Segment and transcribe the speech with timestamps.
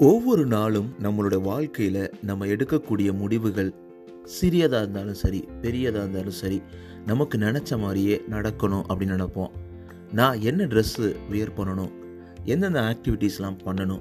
[0.00, 3.74] ஒவ்வொரு நாளும் நம்மளோட வாழ்க்கையில் நம்ம எடுக்கக்கூடிய முடிவுகள்
[4.24, 6.62] சிறியதாக இருந்தாலும் சரி பெரியதாக இருந்தாலும் சரி
[7.06, 9.50] நமக்கு நினச்ச மாதிரியே நடக்கணும் அப்படின்னு நினைப்போம்.
[10.12, 11.90] நான் என்ன ட்ரெஸ்ஸு வியர் பண்ணணும்?
[12.44, 14.00] எந்தெந்த ஆக்டிவிட்டீஸ்லாம் பண்ணணும்?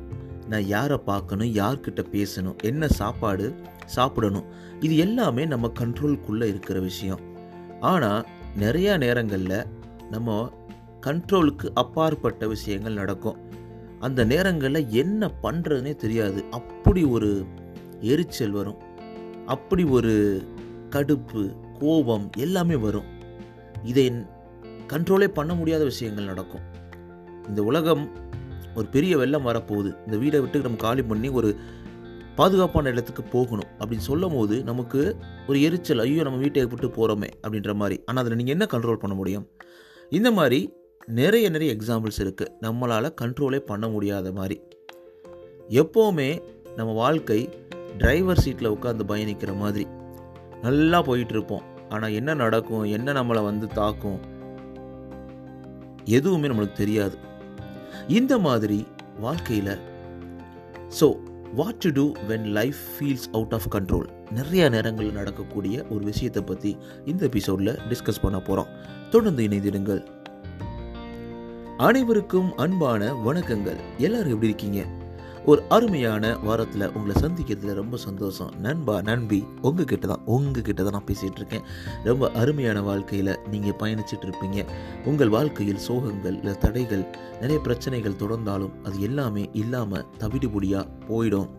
[0.50, 1.48] நான் யாரை பார்க்கணும்?
[1.48, 2.56] யார்கிட்ட பேசணும்?
[2.64, 3.56] என்ன சாப்பாடு
[3.86, 4.44] சாப்பிடணும்?
[4.80, 7.20] இது எல்லாமே நம்ம கண்ட்ரோல்குள்ளே இருக்கிற விஷயம்.
[7.82, 8.28] ஆனால்
[8.60, 9.66] நிறையா நேரங்களில்
[10.12, 10.52] நம்ம
[11.02, 13.56] கண்ட்ரோலுக்கு அப்பாற்பட்ட விஷயங்கள் நடக்கும்.
[14.00, 16.44] அந்த நேரங்களில் என்ன பண்ணுறதுனே தெரியாது.
[16.50, 17.46] அப்படி ஒரு
[18.02, 18.78] எரிச்சல் வரும்.
[19.46, 20.42] அப்படி ஒரு
[20.90, 23.06] கடுப்பு கோபம் எல்லாமே வரும்.
[23.84, 24.14] இதை
[24.88, 26.62] கண்ட்ரோலே பண்ண முடியாத விஷயங்கள் நடக்கும்.
[27.48, 28.12] இந்த உலகம்
[28.76, 29.92] ஒரு பெரிய வெள்ளம் வரப்போகுது.
[30.06, 31.56] இந்த வீடை விட்டு நம்ம காலி பண்ணி ஒரு
[32.36, 33.70] பாதுகாப்பான இடத்துக்கு போகணும்.
[33.80, 35.16] அப்படின்னு சொல்லும் போது நமக்கு
[35.48, 38.04] ஒரு எரிச்சல் ஐயோ நம்ம வீட்டை விட்டு போகிறோமே அப்படின்ற மாதிரி.
[38.06, 39.48] ஆனால் அதில் நீங்கள் என்ன கண்ட்ரோல் பண்ண முடியும்?
[40.10, 40.74] இந்த மாதிரி
[41.08, 44.62] நிறைய நிறைய எக்ஸாம்பிள்ஸ் இருக்குது நம்மளால் கண்ட்ரோலே பண்ண முடியாத மாதிரி.
[45.70, 46.42] எப்போவுமே
[46.76, 47.50] நம்ம வாழ்க்கை
[47.98, 49.88] டிரைவர் சீட்டில் உட்காந்து பயணிக்கிற மாதிரி.
[50.62, 51.62] நல்லா போயிட்டுருப்போம்.
[51.90, 52.84] ஆனால் என்ன நடக்கும்?
[52.84, 54.20] என்ன நம்மளை வந்து தாக்கும்?
[56.06, 57.18] எதுவுமே நம்மளுக்கு தெரியாது.
[58.08, 58.86] இந்த மாதிரி
[59.20, 59.80] வாழ்க்கையில்
[61.00, 61.18] so
[61.56, 66.78] what to do when life feels out of control நிறைய நேரங்களில் நடக்கக்கூடிய ஒரு விஷயத்தை பற்றி
[67.06, 68.68] இந்த எபிசோடில் டிஸ்கஸ் பண்ண போகிறோம்
[69.10, 70.02] தொடர்ந்து இணைந்திருங்கள்
[71.86, 73.76] அனைவருக்கும் அன்பான வணக்கங்கள்.
[73.98, 74.86] எல்லாரும் எப்படி இருக்கீங்க?
[75.46, 78.52] ஒரு அருமையான வாரத்தில் உங்களை சந்திக்கிறதுல ரொம்ப சந்தோஷம்.
[78.62, 81.62] நண்பா நண்பி உங்ககிட்ட தான் உங்ககிட்ட தான் நான் பேசிகிட்டு இருக்கேன்.
[82.04, 84.66] ரொம்ப அருமையான வாழ்க்கையில் நீங்கள் பயணிச்சுட்டு இருப்பீங்க.
[85.06, 87.06] உங்கள் வாழ்க்கையில் சோகங்கள் இல்லை தடைகள்
[87.42, 91.50] நிறைய பிரச்சனைகள் தொடர்ந்தாலும் அது எல்லாமே இல்லாமல் தவிடுபொடியாக போயிடும்.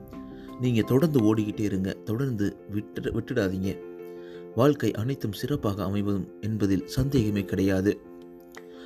[0.60, 1.92] நீங்கள் தொடர்ந்து ஓடிக்கிட்டே இருங்க.
[1.92, 3.78] தொடர்ந்து விட்டு விட்டுடாதீங்க.
[4.54, 8.00] வாழ்க்கை அனைத்தும் சிறப்பாக அமைவதும் என்பதில் சந்தேகமே கிடையாது.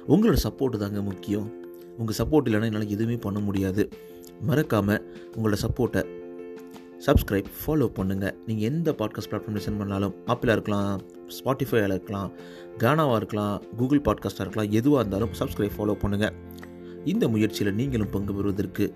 [0.08, 1.52] உங்களோட சப்போர்ட்டு தாங்க முக்கியம்.
[1.98, 3.88] உங்கள் சப்போர்ட் இல்லைன்னா என்னால் எதுவுமே பண்ண முடியாது.
[4.40, 6.02] மறக்காமல் உங்களோட சப்போர்ட்டை
[7.06, 12.32] சப்ஸ்கிரைப் ஃபாலோ பண்ணுங்கள் நீங்கள் எந்த பாட்காஸ்ட் பிளாட்ஃபார்ம் லிசன் பண்ணாலும் ஆப்பிளாக இருக்கலாம் ஸ்பாட்டிஃபையாக இருக்கலாம்
[12.78, 16.34] கானாவாக இருக்கலாம் கூகுள் பாட்காஸ்ட்டாக இருக்கலாம் எதுவாக இருந்தாலும் சப்ஸ்கிரைப் ஃபாலோ பண்ணுங்கள்
[17.04, 18.94] இந்த முயற்சியில் நீங்களும் பங்கு பெறுவதற்கு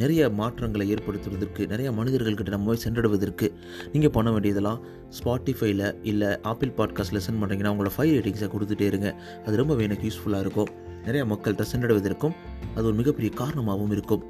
[0.00, 3.52] நிறைய மாற்றங்களை ஏற்படுத்துவதற்கு நிறைய மனிதர்கள்கிட்ட நம்ம போய் சென்றடுவதற்கு
[3.92, 4.80] நீங்கள் பண்ண வேண்டியதெல்லாம்
[5.18, 9.20] ஸ்பாட்டிஃபைல இல்லை ஆப்பிள் பாட்காஸ்ட் லெசன் பண்ணுறீங்கன்னா உங்களோட ஃபைவ் ரேட்டிங்ஸை கொடுத்துட்டே இருங்க.
[9.46, 10.68] அது ரொம்பவே எனக்கு யூஸ்ஃபுல்லாக இருக்கும்.
[11.04, 12.34] நிறைய மக்கள்கிட்ட சென்றடைவதற்கும்
[12.74, 14.24] அது ஒரு மிகப்பெரிய காரணமாகவும் இருக்கும்.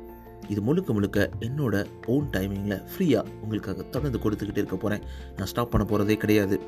[0.49, 5.87] இது முழுக்க முழுக்க என்னோட ஓன் டைமிங்கில் ஃப்ரீயாக உங்களுக்காக தொடர்ந்து கொடுத்துக்கிட்டே இருக்க போகிறேன் நான் ஸ்டாப் பண்ண
[5.87, 6.61] போகிறதே கிடையாது.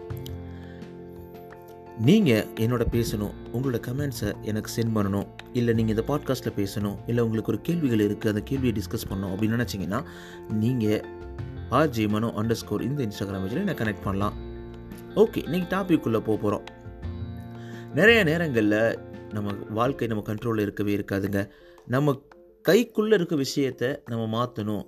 [2.03, 7.53] நீங்கள் என்னோட பேசணும் உங்களோட கமெண்ட்ஸை எனக்கு சென்ட் பண்ணணும் இல்லை நீங்கள் இந்த பாட்காஸ்ட்டில் பேசணும் இல்லை உங்களுக்கு
[7.53, 10.05] ஒரு கேள்விகள் இருக்குது அந்த கேள்வியை டிஸ்கஸ் பண்ணணும் அப்படின்னு நினச்சிங்கன்னா
[10.53, 11.05] நீங்கள்
[11.71, 14.35] ஆர்ஜி மனோ அண்டர் ஸ்கோர் இந்த இன்ஸ்டாகிராம் பேஜில் என்ன கனெக்ட் பண்ணலாம்.
[15.15, 16.65] ஓகே இன்றைக்கி டாபிக்குள்ளே போக போகிறோம்
[17.95, 18.99] நிறைய நேரங்களில்
[19.33, 21.49] நம்ம வாழ்க்கை நம்ம கண்ட்ரோலில் இருக்கவே இருக்காதுங்க.
[21.87, 22.23] நம்ம
[22.69, 24.85] கைக்குள்ளே இருக்க விஷயத்தை நம்ம மாற்றணும்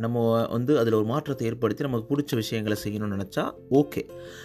[0.00, 4.02] நம்ம வந்து அதில் ஒரு மாற்றத்தை ஏற்படுத்தி நமக்கு பிடிச்ச விஷயங்களை செய்யணும்னு நினச்சா ஓகே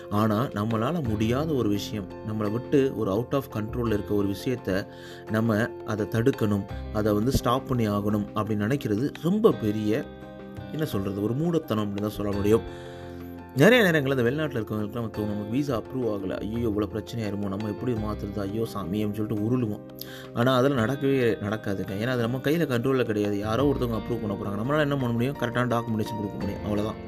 [0.10, 4.88] ஆனால் நம்மளால் முடியாத ஒரு விஷயம் நம்மளை விட்டு ஒரு அவுட் ஆஃப் கண்ட்ரோலில் இருக்க ஒரு விஷயத்த
[5.32, 10.04] நம்ம அதை தடுக்கணும் அதை வந்து ஸ்டாப் பண்ணி ஆகணும் அப்படின்னு நினைக்கிறது ரொம்ப பெரிய
[10.72, 12.66] என்ன சொல்கிறது ஒரு மூடத்தனம் அப்படின்னு தான் சொல்ல முடியும்.
[13.60, 16.38] நிறைய நேரங்களில் இந்த வெளிநாட்டில் இருக்கவங்களுக்கு நம்ம தோணும் நமக்கு வீசா அப்ரூவ் ஆகலை.
[16.46, 19.84] ஐயோ இவ்வளோ பிரச்சனையாயிருமோ நம்ம எப்படி மாற்றுறது ஐயோ சாமி அப்படின்னு சொல்லிட்டு உருளுவோம்.
[20.40, 21.94] ஆனால் அதெல்லாம் நடக்கவே நடக்காதுங்க.
[22.02, 23.36] ஏன்னா அது நம்ம கையில் கண்ட்ரோலில் கிடையாது.
[23.46, 25.38] யாரோ ஒருத்தவங்க அப்ரூவ் பண்ண போகிறாங்க நம்மளால் என்ன பண்ண முடியும்?
[25.42, 26.62] கரெக்டான டாக்குமெண்டேஷன் கொடுக்க முடியும்.
[26.66, 27.00] அவ்வளோதான்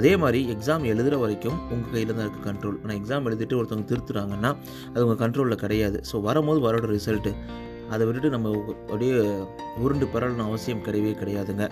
[0.00, 4.52] அதே மாதிரி எக்ஸாம் எழுதுகிற வரைக்கும் உங்கள் கையில் தான் இருக்குது கண்ட்ரோல் ஆனால் எக்ஸாம் எழுதிட்டு ஒருத்தவங்க திருத்துறாங்கன்னா
[4.92, 6.00] அது உங்கள் கண்ட்ரோலில் கிடையாது.
[6.10, 7.32] ஸோ வரும்போது வரோட ரிசல்ட்டு
[7.94, 8.54] அதை விட்டுட்டு நம்ம
[8.92, 9.16] அப்படியே
[9.86, 11.66] உருண்டு பெறலன்னு அவசியம் கிடையவே கிடையாதுங்க.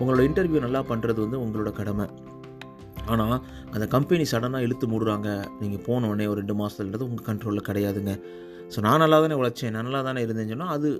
[0.00, 2.08] உங்களோட இன்டர்வியூ நல்லா பண்ணுறது வந்து உங்களோட கடமை.
[3.14, 3.42] ஆனால்
[3.74, 5.28] அந்த கம்பெனி சடனாக இழுத்து மூடுறாங்க.
[5.62, 8.14] நீங்கள் போனோடனே ஒரு ரெண்டு மாதத்துலன்றது உங்கள் கண்ட்ரோலில் கிடையாதுங்க.
[8.74, 10.90] ஸோ நான் நல்லா தானே உழைச்சேன் நான் நல்லா தானே இருந்தேன்னு சொன்னால் அது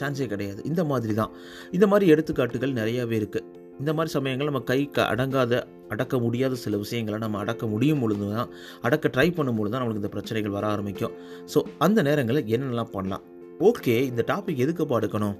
[0.00, 0.60] சான்ஸே கிடையாது.
[0.70, 1.32] இந்த மாதிரி தான்
[1.76, 3.46] இந்த மாதிரி எடுத்துக்காட்டுகள் நிறையாவே இருக்குது
[3.80, 5.52] இந்த மாதிரி சமயங்கள் நம்ம கை க அடங்காத
[5.92, 8.50] அடக்க முடியாத சில விஷயங்களை நம்ம அடக்க முடியும் பொழுது தான்
[8.86, 11.14] அடக்க ட்ரை பண்ணும்பொழுது தான் நம்மளுக்கு இந்த பிரச்சனைகள் வர ஆரம்பிக்கும்.
[11.52, 13.24] ஸோ அந்த நேரங்களில் என்னென்னலாம் பண்ணலாம்?
[13.68, 15.38] ஓகே இந்த டாபிக் எதுக்குப்பா எடுக்கணும்?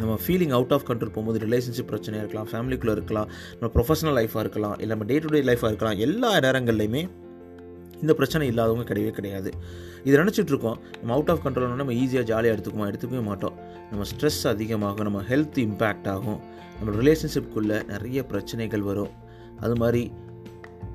[0.00, 3.28] நம்ம ஃபீலிங் அவுட் ஆஃப் கண்ட்ரோல் போகும்போது ரிலேஷன்ஷிப் பிரச்சனையாக இருக்கலாம் ஃபேமிலிக்குள்ளே இருக்கலாம்
[3.60, 7.02] நம்ம ப்ரொஃபஷனல் லைஃபாக இருக்கலாம் இல்லை நம்ம டே டு டே லைஃபாக இருக்கலாம் எல்லா நேரங்கள்லையுமே
[8.00, 9.50] இந்த பிரச்சனை இல்லாதவங்க கிடையவே கிடையாது.
[10.04, 13.56] இது நினச்சிட்டு இருக்கோம் நம்ம அவுட் ஆஃப் கண்ட்ரோல் நம்ம ஈஸியாக ஜாலியாக எடுத்துக்குமா எடுத்துக்கவே மாட்டோம்.
[13.90, 16.40] நம்ம ஸ்ட்ரெஸ் அதிகமாகும் நம்ம ஹெல்த் இம்பேக்ட் ஆகும்.
[16.78, 19.10] நம்ம ரிலேஷன்ஷிப்குள்ளே நிறைய பிரச்சனைகள் வரும்.
[19.60, 20.12] அது மாதிரி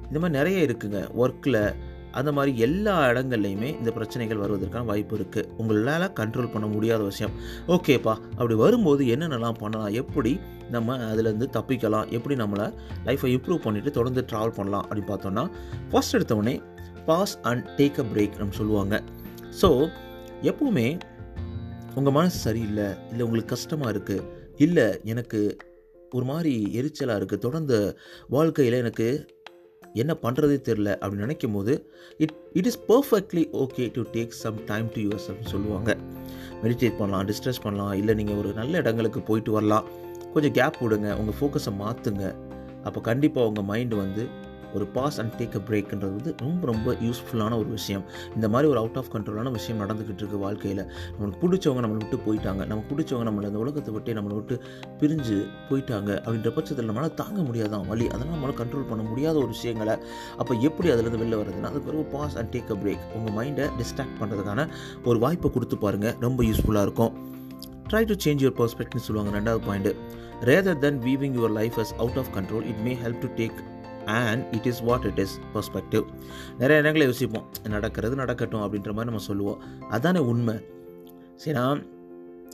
[0.07, 0.99] இந்த மாதிரி நிறைய இருக்குங்க.
[1.23, 1.75] ஒர்க்கில்
[2.19, 7.33] அந்த மாதிரி எல்லா இடங்கள்லையுமே இந்த பிரச்சனைகள் வருவதற்கான வாய்ப்பு இருக்குது உங்களால் கண்ட்ரோல் பண்ண முடியாத விஷயம்.
[7.75, 9.93] ஓகேப்பா அப்படி வரும்போது என்னென்னலாம் பண்ணலாம்?
[10.01, 10.31] எப்படி
[10.75, 12.07] நம்ம அதுலேருந்து தப்பிக்கலாம்?
[12.17, 12.67] எப்படி நம்மளை
[13.07, 14.85] லைஃப்பை இம்ப்ரூவ் பண்ணிவிட்டு தொடர்ந்து ட்ராவல் பண்ணலாம்?
[14.87, 15.45] அப்படின்னு பார்த்தோன்னா
[15.91, 16.55] first எடுத்தவொடனே
[17.09, 18.95] pause and take a break நம்ம சொல்லுவாங்க.
[19.61, 19.69] ஸோ
[20.49, 20.87] எப்போவுமே
[21.99, 24.25] உங்கள் மனசு சரியில்லை இல்லை உங்களுக்கு கஷ்டமாக இருக்குது
[24.65, 25.39] இல்லை எனக்கு
[26.17, 27.77] ஒரு மாதிரி எரிச்சலாக இருக்குது தொடர்ந்து
[28.35, 29.07] வாழ்க்கையில் எனக்கு
[30.01, 31.73] என்ன பண்ணுறதே தெரில அப்படின்னு நினைக்கும் போது
[32.23, 35.91] it it is perfectly okay to take some time to use அப்படின்னு சொல்லுவாங்க.
[36.63, 39.87] மெடிடேட் பண்ணலாம் டிஸ்ட்ரெஸ் பண்ணலாம் இல்லை நீங்கள் ஒரு நல்ல இடங்களுக்கு போயிட்டு வரலாம்.
[40.33, 42.23] கொஞ்சம் கேப் விடுங்க உங்கள் ஃபோக்கஸை மாற்றுங்க
[42.87, 44.23] அப்போ கண்டிப்பாக உங்கள் மைண்டு வந்து
[44.75, 48.03] ஒரு பாஸ் அண்ட் டேக் அ பிரேக்ன்றது வந்து ரொம்ப ரொம்ப யூஸ்ஃபுல்லான ஒரு விஷயம்.
[48.35, 50.83] இந்த மாதிரி ஒரு அவுட் ஆஃப் கண்ட்ரோலான விஷயம் நடந்துக்கிட்டு இருக்கு வாழ்க்கையில்.
[51.17, 52.61] நம்மளுக்கு பிடிச்சவங்க நம்மளை விட்டு போயிட்டாங்க.
[52.71, 54.57] நமக்கு பிடிச்சவங்க நம்மளை இந்த உலகத்தை விட்டு நம்மளை விட்டு
[55.01, 55.37] பிரிஞ்சு
[55.69, 59.95] போயிட்டாங்க அப்படின்ற பட்சத்தில் நம்மளால் தாங்க முடியாதான் வழி அதெல்லாம் நம்மளால் கண்ட்ரோல் பண்ண முடியாத ஒரு விஷயங்களை
[60.41, 64.17] அப்போ எப்படி அதுலேருந்து வெளில வருதுன்னா அதுக்கு ஒரு pause and take a break உங்கள் மைண்டை டிஸ்ட்ராக்ட்
[64.21, 64.67] பண்ணுறதுக்கான
[65.03, 67.13] ஒரு வாய்ப்பை கொடுத்து பாருங்கள் ரொம்ப யூஸ்ஃபுல்லாக இருக்கும்.
[67.89, 69.89] ட்ரை டு சேஞ்ச் யுவர் பர்ஸ்பெக்ட்னு சொல்லுவாங்க ரெண்டாவது point
[70.49, 73.59] rather than viewing your life as out of control it may help to take
[74.05, 76.05] and it is what it is perspective
[76.57, 79.61] நிறைய இடங்களை யோசிப்போம் நடக்கிறது நடக்கட்டும் அப்படின்ற மாதிரி நம்ம சொல்லுவோம்.
[79.89, 80.55] அதானே உண்மை.
[81.45, 81.93] சரினா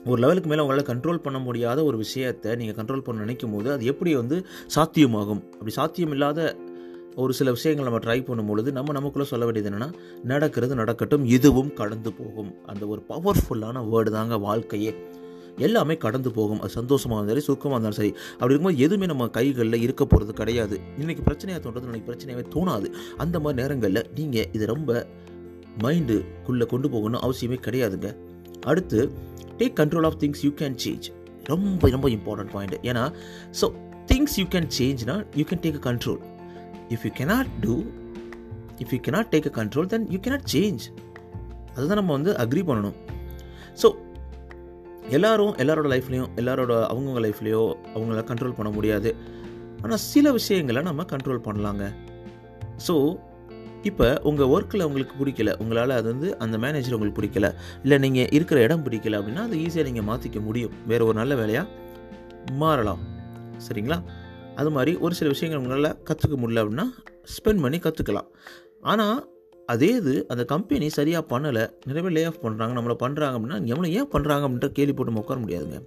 [0.06, 3.86] ஒரு லெவலுக்கு மேலே உங்களால் கண்ட்ரோல் பண்ண முடியாத ஒரு விஷயத்தை நீங்கள் கண்ட்ரோல் பண்ண நினைக்கும் போது அது
[3.86, 4.46] எப்படி வந்து
[4.76, 5.44] சாத்தியமாகும்?
[5.52, 6.56] அப்படி சாத்தியம் இல்லாத
[7.16, 9.94] ஒரு சில விஷயங்கள் நம்ம ட்ரை பண்ணும்பொழுது நம்ம நமக்குள்ளே சொல்ல வேண்டியது என்னென்னா
[10.24, 12.56] நடக்கிறது நடக்கட்டும் இதுவும் கடந்து போகும்.
[12.66, 14.96] அந்த ஒரு பவர்ஃபுல்லான வேர்டு தாங்க வாழ்க்கையே.
[15.58, 16.60] எல்லாமே கடந்து போகும்.
[16.62, 18.12] அது சந்தோஷமாக இருந்தாலும் சரி சுக்கமாக இருந்தாலும் சரி.
[18.40, 20.78] அப்படி இருக்கும்போது எதுவுமே நம்ம கைகளில் இருக்க போகிறது கிடையாது.
[21.02, 22.90] இன்றைக்கி பிரச்சனையாக தோன்றது நாளைக்கு பிரச்சனையாகவே தோணாது.
[23.18, 25.08] அந்த மாதிரி நேரங்களில் நீங்கள் இதை ரொம்ப
[25.84, 28.10] மைண்டுக்குள்ளே கொண்டு போகணும் அவசியமே கிடையாதுங்க.
[28.72, 29.00] அடுத்து
[29.60, 31.08] take control of things you can change
[31.52, 33.04] ரொம்ப ரொம்ப இம்பார்ட்டன்ட் பாயிண்ட் ஏன்னா
[33.62, 33.68] so
[34.12, 36.22] things you can சேஞ்ச்னா you can take a control
[36.96, 37.76] if you cannot do
[38.84, 40.86] if you cannot take a control then you cannot change
[41.76, 42.98] அதுதான் நம்ம வந்து agri பண்ணணும்.
[43.82, 43.90] So
[45.10, 49.16] எல்லாரும் எல்லாரோட லைஃப்லேயும் எல்லாரோட அவங்கவுங்க லைஃப்லேயோ அவங்கள கண்ட்ரோல் பண்ண முடியாது.
[49.82, 51.94] ஆனால் சில விஷயங்களை நம்ம கண்ட்ரோல் பண்ணலாங்க.
[52.88, 53.18] ஸோ
[53.84, 57.54] இப்போ உங்கள் ஒர்க்கில் உங்களுக்கு பிடிக்கல உங்களால் அது வந்து அந்த மேனேஜர் உங்களுக்கு பிடிக்கல
[57.84, 60.72] இல்லை நீங்கள் இருக்கிற இடம் பிடிக்கல அப்படின்னா அது ஈஸியாக நீங்கள் மாற்றிக்க முடியும்.
[60.88, 61.68] வேறு ஒரு நல்ல வேலையாக
[62.52, 63.00] மாறலாம்.
[63.70, 64.04] சரிங்களா?
[64.56, 66.88] அது மாதிரி ஒரு சில விஷயங்கள் உங்களால் கற்றுக்க முடியல அப்படின்னா
[67.36, 68.28] ஸ்பெண்ட் பண்ணி கற்றுக்கலாம்
[68.82, 69.30] ஆனால்
[69.70, 73.90] அதே இது அந்த கம்பெனி சரியாக பண்ணலை நிறைய பேர் லே ஆஃப் பண்ணுறாங்க நம்மளை பண்ணுறாங்க அப்படின்னா எவ்வளோ
[73.98, 75.78] ஏன் பண்ணுறாங்க அப்படின்ற கேள்வி போட்டு நம்ம உட்கார முடியாதுங்க.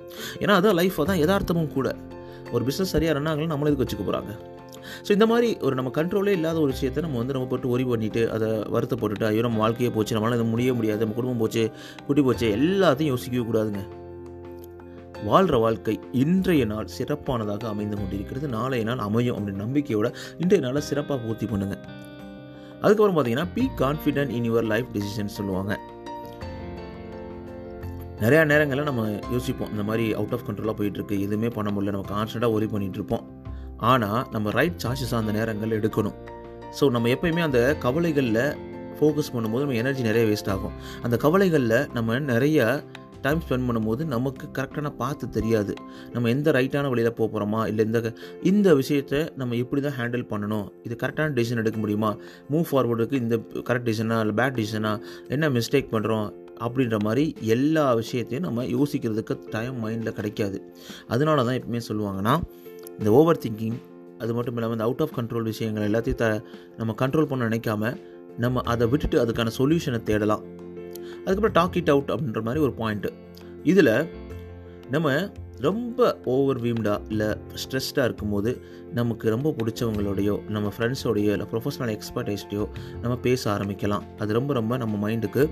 [0.42, 1.88] ஏன்னா அதான் லைஃப்பை தான் யதார்த்தமும் கூட.
[2.54, 4.32] ஒரு பிஸ்னஸ் சரியாக ரன் ஆகலாம் நம்மளை இதுக்கு வச்சுக்க போகிறாங்க
[5.06, 8.22] ஸோ இந்த மாதிரி ஒரு நம்ம கண்ட்ரோலே இல்லாத ஒரு விஷயத்தை நம்ம வந்து நம்ம போட்டு ஒரி பண்ணிட்டு
[8.36, 11.62] அதை வருத்தப்பட்டுட்டு ஐயோ நம்ம வாழ்க்கையே போச்சு நம்மளால் இது முடிய முடியாது நம்ம குடும்பம் போச்சு
[12.06, 13.82] குட்டி போச்சு எல்லாத்தையும் யோசிக்கவே கூடாதுங்க.
[15.28, 18.48] வாழ்கிற வாழ்க்கை இன்றைய நாள் சிறப்பானதாக அமைந்து கொண்டிருக்கிறது.
[18.56, 20.08] நாளைய நாள் அமையும் அப்படின்ற நம்பிக்கையோட
[20.42, 21.82] இன்றைய நாளை சிறப்பாக பூர்த்தி பண்ணுங்கள்
[22.84, 25.72] அதுக்கப்புறம் பார்த்தீங்கன்னா be confident in your life decision சொல்லுவாங்க.
[28.22, 29.02] நிறையா நேரங்களில் நம்ம
[29.34, 33.25] யோசிப்போம் இந்த மாதிரி அவுட் ஆஃப் கண்ட்ரோலாக போயிட்டுருக்கு எதுவுமே பண்ண முடியல நம்ம கான்ஸ்டண்ட்டாக ஒரி பண்ணிகிட்டு இருப்போம்
[33.90, 36.16] ஆனால் நம்ம ரைட் சாய்ஸஸ் அந்த நேரங்களில் எடுக்கணும்.
[36.78, 38.44] ஸோ நம்ம எப்பயுமே அந்த கவலைகளில்
[38.98, 40.75] ஃபோக்கஸ் பண்ணும்போது நம்ம எனர்ஜி நிறைய வேஸ்ட் ஆகும்.
[41.06, 42.66] அந்த கவலைகளில் நம்ம நிறைய
[43.24, 45.74] டைம் ஸ்பெண்ட் பண்ணும்போது நமக்கு கரெக்டான பார்த்து தெரியாது.
[46.14, 48.12] நம்ம எந்த ரைட்டான வழியில் போக போகிறோமா இல்லை இந்த
[48.50, 50.66] இந்த விஷயத்தை நம்ம எப்படி தான் ஹேண்டில் பண்ணணும்?
[50.86, 52.10] இது கரெக்டான டிசிஷன் எடுக்க முடியுமா?
[52.52, 53.36] மூவ் ஃபார்வர்டுக்கு இந்த
[53.68, 54.92] கரெக்ட் டிசிஷனா இல்லை பேட் டிசிஷனா
[55.36, 56.28] என்ன மிஸ்டேக் பண்ணுறோம்
[56.64, 57.24] அப்படின்ற மாதிரி
[57.54, 60.58] எல்லா விஷயத்தையும் நம்ம யோசிக்கிறதுக்கு டைம் மைண்டில் கிடைக்காது.
[61.14, 62.34] அதனால தான் எப்பவுமே சொல்லுவாங்கன்னா
[62.98, 63.78] இந்த ஓவர் திங்கிங்
[64.22, 66.26] அது மட்டும் இல்லாமல் இந்த அவுட் ஆஃப் கண்ட்ரோல் விஷயங்கள் எல்லாத்தையும் த
[66.80, 67.90] நம்ம கண்ட்ரோல் பண்ண நினைக்காம
[68.44, 70.44] நம்ம அதை விட்டுட்டு அதுக்கான சொல்யூஷனை தேடலாம்.
[71.12, 73.12] அதுக்கப்புறம் டாக் இட் அவுட் அப்படின்ற மாதிரி ஒரு பாயிண்ட்டு
[73.62, 73.94] இதில்
[74.90, 77.29] நம்ம ரொம்ப ஓவர் வீம்டாக இல்லை
[77.62, 78.50] ஸ்ட்ரெஸ்டாக இருக்கும்போது
[78.93, 82.64] நமக்கு ரொம்ப பிடிச்சவங்களோடையோ நம்ம ஃப்ரெண்ட்ஸோடையோ இல்லை ப்ரொஃபஷனல் எக்ஸ்பர்டைஸ்டையோ
[83.02, 84.05] நம்ம பேச ஆரம்பிக்கலாம்.
[84.19, 85.50] அது ரொம்ப ரொம்ப நம்ம மைண்டுக்கு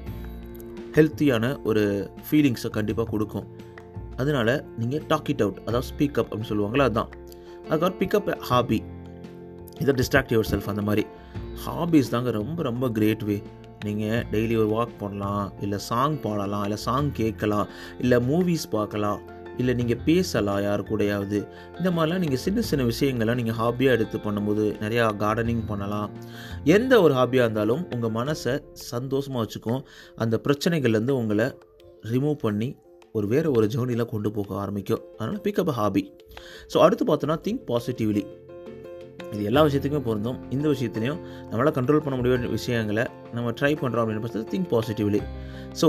[0.96, 3.46] ஹெல்த்தியான ஒரு ஃபீலிங்ஸை கண்டிப்பாக கொடுக்கும்.
[4.16, 7.10] அதனால் நீங்கள் டாக் இட் அவுட் அதாவது ஸ்பீக் அப் அப்படின்னு சொல்லுவாங்களா அதுதான்
[7.68, 8.82] அதுக்கப்புறம் பிக்கப் ஹாபி
[9.80, 11.06] இதை டிஸ்ட்ராக்ட் யுவர் செல்ஃப் அந்த மாதிரி.
[11.66, 13.42] ஹாபிஸ் தாங்க ரொம்ப ரொம்ப கிரேட் வே
[13.84, 19.20] நீங்கள் டெய்லி ஒரு வாக் பண்ணலாம் இல்லை சாங் பாடலாம் இல்லை சாங் கேட்கலாம் இல்லை மூவிஸ் பார்க்கலாம்
[19.60, 21.38] இல்லை நீங்கள் பேசலாம் யார் கூடயாவது.
[21.78, 26.10] இந்த மாதிரிலாம் நீங்கள் சின்ன சின்ன விஷயங்கள்லாம் நீங்கள் ஹாபியாக எடுத்து பண்ணும்போது நிறையா கார்டனிங் பண்ணலாம்.
[26.76, 28.54] எந்த ஒரு ஹாபியாக இருந்தாலும் உங்கள் மனசை
[28.92, 29.82] சந்தோஷமாக வச்சுக்கும்.
[30.24, 31.48] அந்த பிரச்சனைகள்லேருந்து உங்களை
[32.12, 32.70] ரிமூவ் பண்ணி
[33.18, 35.02] ஒரு வேறு ஒரு ஜேர்னியில் கொண்டு போக ஆரம்பிக்கும்.
[35.18, 36.02] அதனால் பிக்கப் ஹாபி
[36.72, 38.22] ஸோ அடுத்து பார்த்தோன்னா திங்க் பாசிட்டிவ்லி
[39.34, 40.38] இது எல்லா விஷயத்துக்குமே பொருந்தும்.
[40.54, 41.20] இந்த விஷயத்துலையும்
[41.50, 43.04] நம்மளால் கண்ட்ரோல் பண்ண முடியாத விஷயங்களை
[43.36, 45.20] நம்ம ட்ரை பண்ணுறோம் அப்படின்னு திங்க் பாசிட்டிவ்லி
[45.80, 45.88] ஸோ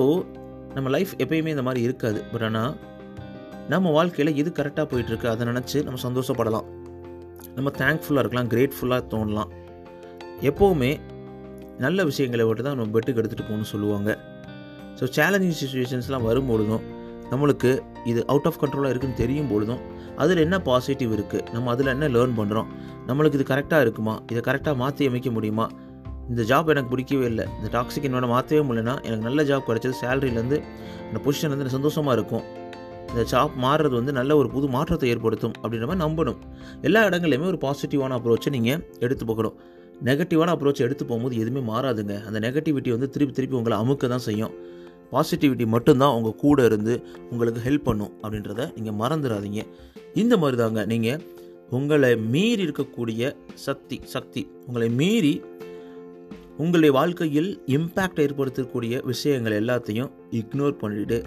[0.76, 2.20] நம்ம லைஃப் எப்பயுமே இந்த மாதிரி இருக்காது.
[2.34, 2.72] பட் ஆனால்
[3.74, 6.68] நம்ம வாழ்க்கையில் எது கரெக்டாக போயிட்டுருக்கு அதை நினச்சி நம்ம சந்தோஷப்படலாம்.
[7.58, 9.52] நம்ம தேங்க்ஃபுல்லாக இருக்கலாம் கிரேட்ஃபுல்லாக தோணலாம்.
[10.50, 10.92] எப்போவுமே
[11.84, 14.10] நல்ல விஷயங்களை விட்டு தான் நம்ம பெட்டுக்கு எடுத்துகிட்டு போகணும்னு சொல்லுவாங்க.
[15.00, 16.84] ஸோ சேலஞ்சிங் சுச்சுவேஷன்ஸ்லாம் வரும்பொழுதும்
[17.32, 17.72] நம்மளுக்கு
[18.12, 19.82] இது அவுட் ஆஃப் கண்ட்ரோலாக இருக்குன்னு தெரியும் பொழுதும்
[20.18, 22.68] அதில் என்ன பாசிட்டிவ் இருக்குது நம்ம அதில் என்ன லேர்ன் பண்ணுறோம்
[23.08, 24.22] நம்மளுக்கு இது கரெக்டாக இருக்குமா?
[24.32, 25.70] இதை கரெக்டாக மாற்றி அமைக்க முடியுமா?
[26.30, 27.46] இந்த ஜாப் எனக்கு பிடிக்கவே இல்லை.
[27.58, 30.60] இந்த டாக்ஸிக் என்னோட மாற்றவே முடியலன்னா எனக்கு நல்ல ஜாப் கிடச்சது சேலரியிலேருந்து
[31.08, 32.44] அந்த பொசிஷன்லேருந்து எனக்கு சந்தோஷமாக இருக்கும்.
[33.10, 36.40] இந்த ஜாப் மாறுறது வந்து நல்ல ஒரு புது மாற்றத்தை ஏற்படுத்தும் அப்படின்ற மாதிரி நம்பணும்.
[36.82, 39.58] எல்லா இடங்கள்லையுமே ஒரு பாசிட்டிவான அப்ரோச்சை நீங்கள் எடுத்து போகணும்
[40.04, 42.26] நெகட்டிவான அப்ரோச் எடுத்து போகும்போது எதுவுமே மாறாதுங்க.
[42.28, 44.54] அந்த நெகட்டிவிட்டி வந்து திருப்பி திருப்பி உங்களை அமுக்க தான் செய்யும்.
[45.14, 46.94] பாசிட்டிவிட்டி மட்டும்தான் உங்கள் கூட இருந்து
[47.32, 49.62] உங்களுக்கு ஹெல்ப் பண்ணும் அப்படின்றத நீங்கள் மறந்துடாதீங்க.
[50.22, 51.22] இந்த மாதிரி தாங்க நீங்கள்
[51.78, 53.34] உங்களை மீறி இருக்கக்கூடிய
[53.68, 55.34] சக்தி சக்தி உங்களை மீறி
[56.58, 61.18] உங்களுடைய வாழ்க்கையில் இம்பேக்ட் ஏற்படுத்தக்கூடிய விஷயங்கள் எல்லாத்தையும் இக்னோர் பண்ணிவிட்டு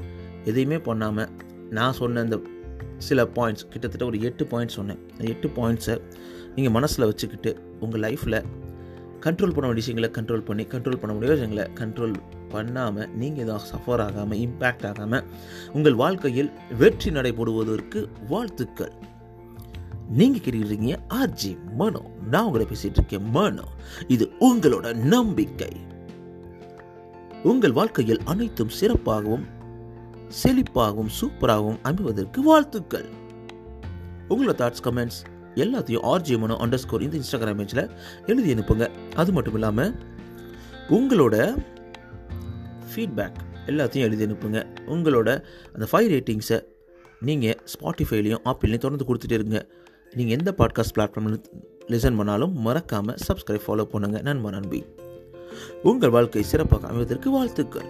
[0.45, 1.31] எதையுமே பண்ணாமல்
[1.71, 2.37] நான் சொன்ன இந்த
[3.07, 5.01] சில பாயிண்ட்ஸ் கிட்டத்தட்ட ஒரு எட்டு பாயிண்ட்ஸ் சொன்னேன்.
[5.13, 5.97] அந்த எட்டு பாயிண்ட்ஸை
[6.55, 7.51] நீங்கள் மனசில் வச்சுக்கிட்டு
[7.81, 8.39] உங்கள் லைஃப்பில்
[9.25, 12.15] கண்ட்ரோல் பண்ண வேண்டிய விஷயங்களை கண்ட்ரோல் பண்ணி கண்ட்ரோல் பண்ண முடியாத விஷயங்களை கண்ட்ரோல்
[12.49, 15.27] பண்ணாமல் நீங்கள் எதாவது சஃபர் ஆகாமல் இம்பேக்ட் ஆகாமல்
[15.73, 18.95] உங்கள் வாழ்க்கையில் வெற்றி நடைபெறுவதற்கு வாழ்த்துக்கள்.
[20.11, 22.03] நீங்கள் கேட்டுக்கிறீங்க ஆர்ஜி மனோ.
[22.31, 23.67] நான் உங்களை பேசிகிட்டு இருக்கேன் மனோ.
[24.07, 25.73] இது உங்களோட நம்பிக்கை.
[27.43, 29.47] உங்கள் வாழ்க்கையில் அனைத்தும் சிறப்பாகவும்
[30.43, 33.09] செழிப்பாகவும் சூப்பராகவும் அமைவதற்கு வாழ்த்துக்கள்.
[34.29, 35.21] உங்களோட தாட்ஸ் கமெண்ட்ஸ்
[35.55, 37.91] எல்லாத்தையும் ஆர்ஜி மனோ அண்டர் ஸ்கோர் இந்த இன்ஸ்டாகிராம் பேஜில்
[38.27, 38.87] எழுதி அனுப்புங்க.
[39.15, 39.95] அது மட்டும் இல்லாமல்
[40.89, 41.37] உங்களோட
[42.97, 43.35] ஃபீட்பேக்
[43.67, 44.67] எல்லாத்தையும் எழுதி அனுப்புங்க.
[44.87, 46.65] உங்களோட அந்த ஃபைவ் ரேட்டிங்ஸை
[47.21, 49.67] நீங்கள் ஸ்பாட்டிஃபைலையும் ஆப்பிள்லையும் தொடர்ந்து கொடுத்துட்டே இருங்க.
[50.15, 51.43] நீங்கள் எந்த பாட்காஸ்ட் பிளாட்ஃபார்மில்
[51.87, 54.85] லிசன் பண்ணாலும் மறக்காமல் சப்ஸ்கிரைப் ஃபாலோ பண்ணுங்கள் நண்பா நண்பி.
[55.83, 57.87] உங்கள் வாழ்க்கை சிறப்பாக அமைவதற்கு வாழ்த்துக்கள்.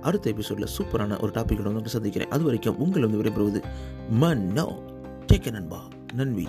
[0.00, 2.28] அடுத்த எபிசோடில் சூப்பரான ஒரு டாபிக் வந்து சந்திக்கிறேன்.
[2.28, 3.62] அது வரைக்கும் உங்கள் வந்து விடைபெறுவது
[4.20, 4.72] மன்னோ.
[5.32, 5.88] டேக் நண்பா.
[6.14, 6.48] நன்றி